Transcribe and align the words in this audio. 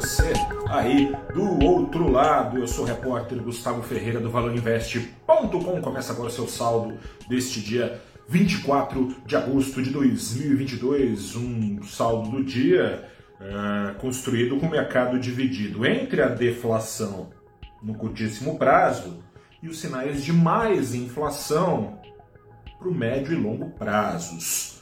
você 0.00 0.32
aí 0.66 1.14
do 1.34 1.62
outro 1.62 2.10
lado. 2.10 2.56
Eu 2.56 2.66
sou 2.66 2.84
o 2.84 2.88
repórter 2.88 3.38
Gustavo 3.42 3.82
Ferreira 3.82 4.18
do 4.18 4.30
ValorInvest.com. 4.30 5.82
Começa 5.82 6.14
agora 6.14 6.28
o 6.28 6.32
seu 6.32 6.48
saldo 6.48 6.98
deste 7.28 7.60
dia 7.60 8.00
24 8.26 9.16
de 9.26 9.36
agosto 9.36 9.82
de 9.82 9.90
2022. 9.90 11.36
Um 11.36 11.82
saldo 11.82 12.30
do 12.30 12.42
dia 12.42 13.10
é, 13.38 13.92
construído 14.00 14.56
com 14.56 14.66
o 14.66 14.70
mercado 14.70 15.20
dividido 15.20 15.84
entre 15.84 16.22
a 16.22 16.28
deflação 16.28 17.28
no 17.82 17.94
curtíssimo 17.94 18.58
prazo 18.58 19.22
e 19.62 19.68
os 19.68 19.78
sinais 19.80 20.24
de 20.24 20.32
mais 20.32 20.94
inflação 20.94 22.00
para 22.78 22.88
o 22.88 22.94
médio 22.94 23.34
e 23.34 23.36
longo 23.36 23.68
prazos. 23.72 24.80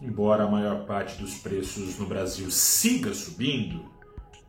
Embora 0.00 0.44
a 0.44 0.50
maior 0.50 0.86
parte 0.86 1.20
dos 1.20 1.34
preços 1.34 1.98
no 1.98 2.06
Brasil 2.06 2.50
siga 2.50 3.12
subindo, 3.12 3.99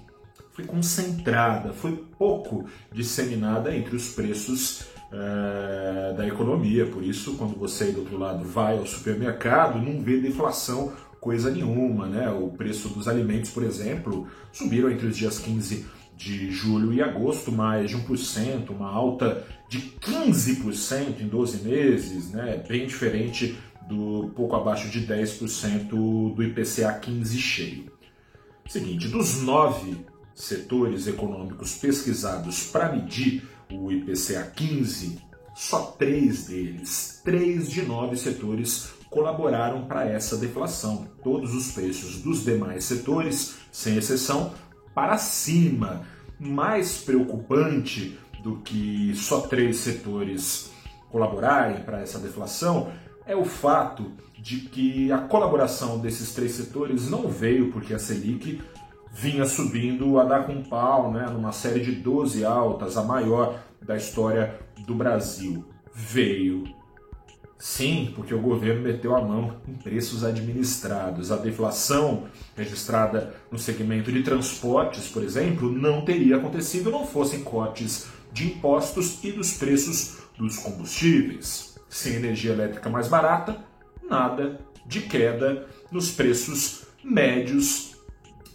foi 0.50 0.64
concentrada, 0.64 1.72
foi 1.72 2.04
pouco 2.19 2.64
disseminada 2.92 3.72
entre 3.72 3.94
os 3.94 4.08
preços 4.08 4.97
é, 5.12 6.14
da 6.16 6.26
economia. 6.26 6.86
Por 6.86 7.02
isso, 7.02 7.36
quando 7.36 7.56
você 7.56 7.84
aí 7.84 7.92
do 7.92 8.00
outro 8.00 8.19
lado 8.19 8.44
vai 8.44 8.78
ao 8.78 8.86
supermercado, 8.86 9.78
não 9.78 10.02
vê 10.02 10.19
deflação 10.19 10.92
coisa 11.20 11.50
nenhuma. 11.50 12.06
Né? 12.06 12.30
O 12.30 12.48
preço 12.48 12.88
dos 12.88 13.08
alimentos, 13.08 13.50
por 13.50 13.62
exemplo, 13.62 14.26
subiram 14.52 14.91
entre 14.91 15.06
os 15.06 15.16
dias 15.16 15.38
15 15.38 15.86
de 16.16 16.50
julho 16.50 16.92
e 16.92 17.00
agosto, 17.00 17.52
mais 17.52 17.91
de 17.91 17.96
1%, 17.96 18.70
uma 18.70 18.91
alta 18.91 19.46
de 19.69 19.80
15% 20.00 21.20
em 21.20 21.28
12 21.28 21.69
meses, 21.69 22.32
né? 22.32 22.62
bem 22.69 22.86
diferente 22.86 23.56
do 23.88 24.30
pouco 24.34 24.56
abaixo 24.56 24.88
de 24.88 25.06
10% 25.06 25.88
do 26.34 26.42
IPCA 26.42 26.92
15 27.00 27.38
cheio. 27.38 27.92
Seguinte, 28.69 29.08
dos 29.08 29.40
nove 29.42 30.04
setores 30.34 31.06
econômicos 31.06 31.75
pesquisados 31.75 32.64
para 32.64 32.92
medir 32.92 33.48
o 33.70 33.90
IPCA 33.90 34.52
15, 34.54 35.18
só 35.54 35.94
três 35.98 36.46
deles, 36.46 37.20
três 37.24 37.68
de 37.68 37.82
nove 37.82 38.16
setores, 38.16 38.90
colaboraram 39.10 39.86
para 39.86 40.06
essa 40.06 40.36
deflação. 40.36 41.08
Todos 41.22 41.54
os 41.54 41.72
preços 41.72 42.22
dos 42.22 42.44
demais 42.44 42.84
setores, 42.84 43.56
sem 43.72 43.96
exceção, 43.96 44.52
para 44.94 45.18
cima. 45.18 46.04
Mais 46.38 46.98
preocupante 46.98 48.16
do 48.42 48.58
que 48.58 49.12
só 49.16 49.40
três 49.40 49.78
setores 49.78 50.70
colaborarem 51.10 51.82
para 51.82 52.00
essa 52.00 52.18
deflação 52.18 52.92
é 53.26 53.34
o 53.34 53.44
fato 53.44 54.12
de 54.38 54.60
que 54.60 55.10
a 55.10 55.18
colaboração 55.18 55.98
desses 55.98 56.32
três 56.32 56.52
setores 56.52 57.10
não 57.10 57.28
veio 57.28 57.72
porque 57.72 57.92
a 57.92 57.98
Selic 57.98 58.60
vinha 59.12 59.44
subindo 59.44 60.19
a 60.19 60.24
dar 60.24 60.46
com 60.46 60.62
pau, 60.62 61.12
né, 61.12 61.26
numa 61.30 61.52
série 61.52 61.80
de 61.80 61.92
12 61.92 62.44
altas, 62.44 62.96
a 62.96 63.02
maior 63.02 63.58
da 63.80 63.96
história 63.96 64.58
do 64.86 64.94
Brasil. 64.94 65.64
Veio. 65.92 66.64
Sim, 67.58 68.12
porque 68.14 68.32
o 68.32 68.41
governo 68.41 68.82
meteu 68.82 69.16
a 69.16 69.20
mão 69.20 69.56
em 69.66 69.74
preços 69.74 70.22
administrados. 70.22 71.32
A 71.32 71.36
deflação 71.36 72.28
registrada 72.56 73.34
no 73.50 73.58
segmento 73.58 74.12
de 74.12 74.22
transportes, 74.22 75.08
por 75.08 75.25
exemplo, 75.25 75.70
não 75.70 76.04
teria 76.04 76.36
acontecido 76.36 76.90
não 76.90 77.04
fossem 77.04 77.42
cortes 77.42 78.06
de 78.32 78.46
impostos 78.46 79.25
e 79.25 79.32
dos 79.32 79.54
preços 79.54 80.19
dos 80.38 80.58
combustíveis. 80.58 81.76
Sem 81.88 82.14
energia 82.14 82.52
elétrica 82.52 82.88
mais 82.88 83.08
barata, 83.08 83.56
nada 84.08 84.60
de 84.86 85.00
queda 85.00 85.66
nos 85.90 86.10
preços 86.12 86.86
médios 87.02 87.97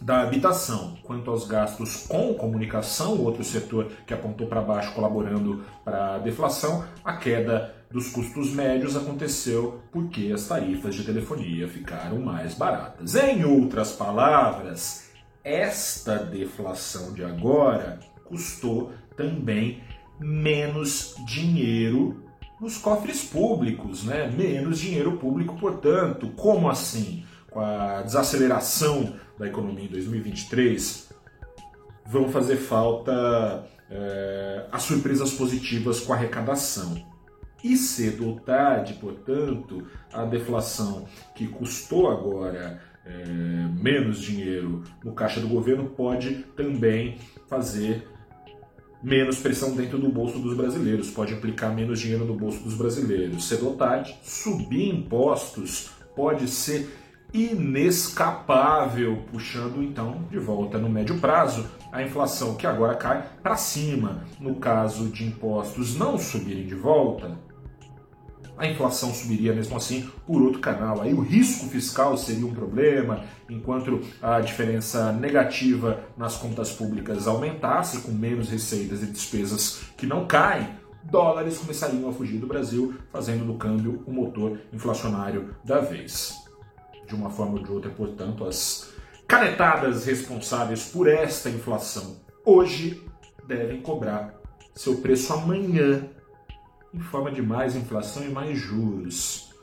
da 0.02 0.22
habitação. 0.22 0.98
Quanto 1.04 1.32
aos 1.32 1.48
gastos 1.48 2.06
com 2.08 2.34
comunicação, 2.34 3.20
outro 3.20 3.44
setor 3.44 3.92
que 4.06 4.14
apontou 4.14 4.48
para 4.48 4.62
baixo 4.62 4.94
colaborando 4.94 5.64
para 5.84 6.16
a 6.16 6.18
deflação, 6.20 6.84
a 7.04 7.18
queda 7.18 7.74
dos 7.92 8.10
custos 8.10 8.52
médios 8.52 8.96
aconteceu 8.98 9.82
porque 9.92 10.32
as 10.34 10.48
tarifas 10.48 10.96
de 10.96 11.04
telefonia 11.04 11.68
ficaram 11.68 12.20
mais 12.20 12.56
baratas. 12.56 13.16
Em 13.16 13.46
outras 13.46 13.92
palavras, 13.92 15.12
esta 15.44 16.18
deflação 16.18 17.14
de 17.14 17.24
agora 17.24 18.00
custou 18.26 18.92
também 19.16 19.82
menos 20.20 21.16
dinheiro 21.28 22.24
nos 22.60 22.78
cofres 22.78 23.24
públicos, 23.26 24.06
né? 24.06 24.32
Menos 24.36 24.80
dinheiro 24.80 25.18
público, 25.18 25.56
portanto, 25.60 26.30
como 26.36 26.70
assim? 26.70 27.26
Com 27.54 27.60
a 27.60 28.02
desaceleração 28.02 29.14
da 29.38 29.48
economia 29.48 29.86
em 29.86 29.90
2023, 29.90 31.14
vão 32.08 32.28
fazer 32.30 32.58
falta 32.58 33.64
é, 33.90 34.66
as 34.72 34.82
surpresas 34.82 35.32
positivas 35.34 36.00
com 36.00 36.14
a 36.14 36.16
arrecadação. 36.16 37.06
E 37.64 37.78
cedo 37.78 38.28
ou 38.28 38.40
tarde, 38.40 38.96
portanto, 38.96 39.88
a 40.12 40.26
deflação 40.26 41.06
que 41.36 41.48
custou 41.48 42.10
agora 42.10 42.82
é, 43.06 43.26
menos 43.80 44.20
dinheiro 44.20 44.84
no 45.04 45.14
caixa 45.14 45.40
do 45.40 45.48
governo 45.48 45.90
pode 45.90 46.44
também 46.56 47.20
fazer 47.48 48.08
menos 49.02 49.38
pressão 49.38 49.76
dentro 49.76 50.00
do 50.00 50.10
bolso 50.10 50.40
dos 50.40 50.56
brasileiros, 50.56 51.12
pode 51.12 51.34
implicar 51.34 51.74
menos 51.76 52.00
dinheiro 52.00 52.26
no 52.26 52.36
bolso 52.36 52.64
dos 52.64 52.74
brasileiros. 52.74 53.48
Cedo 53.48 53.68
ou 53.68 53.76
tarde, 53.76 54.18
subir 54.24 54.90
impostos 54.90 55.92
pode 56.16 56.48
ser 56.48 56.90
inescapável, 57.34 59.24
puxando 59.32 59.82
então 59.82 60.24
de 60.30 60.38
volta 60.38 60.78
no 60.78 60.88
médio 60.88 61.20
prazo 61.20 61.66
a 61.92 62.04
inflação 62.04 62.56
que 62.56 62.68
agora 62.68 62.96
cai 62.96 63.26
para 63.42 63.56
cima. 63.56 64.24
No 64.40 64.56
caso 64.56 65.08
de 65.08 65.26
impostos 65.26 65.96
não 65.96 66.18
subirem 66.18 66.68
de 66.68 66.76
volta, 66.76 67.38
a 68.56 68.68
inflação 68.68 69.12
subiria 69.12 69.54
mesmo 69.54 69.76
assim 69.76 70.10
por 70.28 70.42
outro 70.42 70.60
canal. 70.60 71.02
Aí 71.02 71.14
o 71.14 71.22
risco 71.22 71.66
fiscal 71.68 72.16
seria 72.16 72.46
um 72.46 72.54
problema, 72.54 73.24
enquanto 73.50 74.02
a 74.22 74.40
diferença 74.40 75.12
negativa 75.12 76.04
nas 76.16 76.36
contas 76.38 76.72
públicas 76.72 77.28
aumentasse, 77.28 78.02
com 78.02 78.12
menos 78.12 78.50
receitas 78.50 79.02
e 79.02 79.08
despesas 79.08 79.82
que 79.98 80.06
não 80.06 80.28
caem, 80.28 80.68
dólares 81.04 81.58
começariam 81.58 82.08
a 82.08 82.14
fugir 82.14 82.38
do 82.38 82.48
Brasil, 82.48 82.94
fazendo 83.12 83.44
do 83.44 83.56
câmbio 83.56 84.04
o 84.06 84.12
motor 84.12 84.60
inflacionário 84.72 85.56
da 85.64 85.80
vez. 85.80 86.43
De 87.14 87.20
uma 87.20 87.30
forma 87.30 87.60
ou 87.60 87.64
de 87.64 87.72
outra, 87.72 87.92
portanto, 87.92 88.44
as 88.44 88.92
canetadas 89.28 90.08
responsáveis 90.08 90.86
por 90.86 91.08
esta 91.08 91.48
inflação 91.48 92.18
hoje 92.44 93.08
devem 93.48 93.84
cobrar 93.84 94.34
seu 94.74 94.98
preço 94.98 95.32
amanhã 95.32 96.10
em 96.92 97.00
forma 97.00 97.32
de 97.32 97.40
mais 97.40 97.76
inflação 97.76 98.24
e 98.26 98.30
mais 98.30 98.58
juros, 98.58 99.54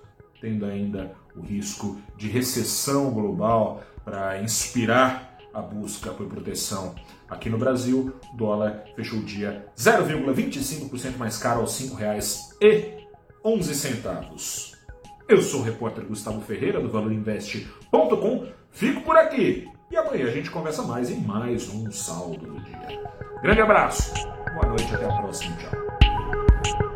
tendo 0.40 0.64
ainda 0.64 1.10
o 1.34 1.40
risco 1.40 2.00
de 2.16 2.28
recessão 2.28 3.10
global 3.10 3.82
para 4.04 4.40
inspirar 4.40 5.36
a 5.52 5.60
busca 5.60 6.12
por 6.12 6.28
proteção. 6.28 6.94
Aqui 7.28 7.50
no 7.50 7.58
Brasil, 7.58 8.14
o 8.32 8.36
dólar 8.36 8.84
fechou 8.94 9.18
o 9.18 9.24
dia 9.24 9.66
0,25% 9.76 11.16
mais 11.16 11.36
caro 11.36 11.62
aos 11.62 11.80
R$ 11.80 11.88
5,11. 13.42 14.79
Eu 15.30 15.40
sou 15.40 15.60
o 15.60 15.62
repórter 15.62 16.04
Gustavo 16.04 16.40
Ferreira 16.40 16.80
do 16.80 16.88
ValorInvest.com. 16.88 18.46
Fico 18.72 19.02
por 19.02 19.16
aqui 19.16 19.68
e 19.88 19.96
amanhã 19.96 20.26
a 20.26 20.30
gente 20.32 20.50
conversa 20.50 20.82
mais 20.82 21.08
em 21.08 21.20
mais 21.20 21.68
um 21.68 21.88
saldo 21.88 22.36
do 22.36 22.60
dia. 22.64 23.00
Grande 23.40 23.60
abraço, 23.60 24.12
boa 24.54 24.66
noite, 24.66 24.92
até 24.92 25.04
a 25.04 25.12
próxima, 25.18 25.56
tchau. 25.56 26.89